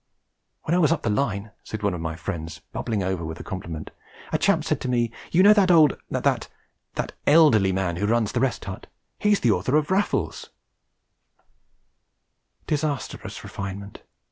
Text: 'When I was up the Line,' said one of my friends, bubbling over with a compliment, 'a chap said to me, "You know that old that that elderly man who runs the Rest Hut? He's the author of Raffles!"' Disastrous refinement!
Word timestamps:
'When 0.63 0.73
I 0.73 0.79
was 0.79 0.91
up 0.91 1.03
the 1.03 1.11
Line,' 1.11 1.51
said 1.63 1.83
one 1.83 1.93
of 1.93 2.01
my 2.01 2.15
friends, 2.15 2.59
bubbling 2.73 3.03
over 3.03 3.23
with 3.23 3.39
a 3.39 3.43
compliment, 3.43 3.91
'a 4.33 4.39
chap 4.39 4.63
said 4.63 4.81
to 4.81 4.87
me, 4.87 5.11
"You 5.31 5.43
know 5.43 5.53
that 5.53 5.69
old 5.69 5.95
that 6.09 6.23
that 6.89 7.13
elderly 7.27 7.71
man 7.71 7.97
who 7.97 8.07
runs 8.07 8.31
the 8.31 8.39
Rest 8.39 8.65
Hut? 8.65 8.87
He's 9.19 9.41
the 9.41 9.51
author 9.51 9.75
of 9.75 9.91
Raffles!"' 9.91 10.49
Disastrous 12.65 13.43
refinement! 13.43 14.01